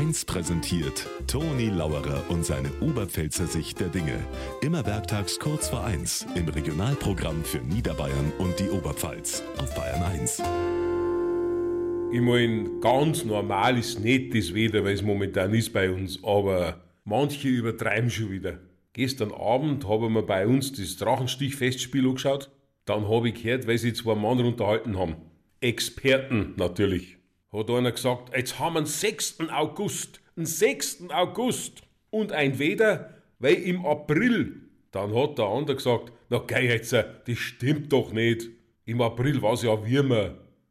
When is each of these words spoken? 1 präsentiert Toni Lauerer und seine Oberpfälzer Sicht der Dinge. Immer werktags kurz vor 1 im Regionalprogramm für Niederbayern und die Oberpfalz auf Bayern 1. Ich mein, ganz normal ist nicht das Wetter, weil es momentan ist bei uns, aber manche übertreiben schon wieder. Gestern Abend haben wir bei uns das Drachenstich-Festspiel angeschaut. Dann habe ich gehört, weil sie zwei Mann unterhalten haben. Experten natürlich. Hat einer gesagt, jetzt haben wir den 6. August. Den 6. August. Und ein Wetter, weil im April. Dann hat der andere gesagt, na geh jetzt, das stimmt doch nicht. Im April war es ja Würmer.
1 0.00 0.24
präsentiert 0.24 1.06
Toni 1.26 1.68
Lauerer 1.68 2.24
und 2.30 2.42
seine 2.42 2.70
Oberpfälzer 2.80 3.46
Sicht 3.46 3.80
der 3.80 3.88
Dinge. 3.88 4.18
Immer 4.62 4.86
werktags 4.86 5.38
kurz 5.38 5.68
vor 5.68 5.84
1 5.84 6.26
im 6.36 6.48
Regionalprogramm 6.48 7.44
für 7.44 7.58
Niederbayern 7.58 8.32
und 8.38 8.58
die 8.58 8.70
Oberpfalz 8.70 9.42
auf 9.58 9.74
Bayern 9.74 10.02
1. 10.02 10.42
Ich 12.12 12.20
mein, 12.22 12.80
ganz 12.80 13.26
normal 13.26 13.76
ist 13.76 14.00
nicht 14.00 14.34
das 14.34 14.54
Wetter, 14.54 14.84
weil 14.84 14.94
es 14.94 15.02
momentan 15.02 15.52
ist 15.52 15.70
bei 15.74 15.90
uns, 15.90 16.18
aber 16.24 16.80
manche 17.04 17.48
übertreiben 17.48 18.08
schon 18.08 18.30
wieder. 18.30 18.58
Gestern 18.94 19.32
Abend 19.32 19.86
haben 19.86 20.14
wir 20.14 20.22
bei 20.22 20.46
uns 20.46 20.72
das 20.72 20.96
Drachenstich-Festspiel 20.96 22.06
angeschaut. 22.06 22.50
Dann 22.86 23.06
habe 23.06 23.28
ich 23.28 23.42
gehört, 23.42 23.66
weil 23.66 23.76
sie 23.76 23.92
zwei 23.92 24.14
Mann 24.14 24.40
unterhalten 24.40 24.98
haben. 24.98 25.16
Experten 25.60 26.54
natürlich. 26.56 27.19
Hat 27.52 27.70
einer 27.70 27.92
gesagt, 27.92 28.36
jetzt 28.36 28.58
haben 28.58 28.74
wir 28.74 28.82
den 28.82 28.86
6. 28.86 29.38
August. 29.50 30.20
Den 30.36 30.46
6. 30.46 31.10
August. 31.10 31.82
Und 32.10 32.32
ein 32.32 32.58
Wetter, 32.58 33.14
weil 33.38 33.54
im 33.54 33.84
April. 33.84 34.62
Dann 34.92 35.14
hat 35.14 35.38
der 35.38 35.46
andere 35.46 35.76
gesagt, 35.76 36.12
na 36.28 36.38
geh 36.38 36.68
jetzt, 36.68 36.92
das 36.92 37.38
stimmt 37.38 37.92
doch 37.92 38.12
nicht. 38.12 38.48
Im 38.84 39.00
April 39.00 39.40
war 39.42 39.54
es 39.54 39.62
ja 39.62 39.86
Würmer. 39.86 40.34